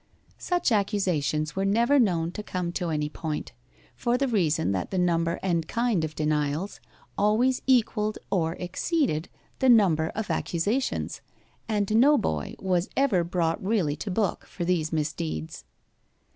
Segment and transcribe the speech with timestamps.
[0.39, 3.51] Such accusations were never known to come to any point,
[3.93, 6.79] for the reason that the number and kind of denials
[7.19, 9.29] always equalled or exceeded
[9.59, 11.21] the number of accusations,
[11.69, 15.65] and no boy was ever brought really to book for these misdeeds.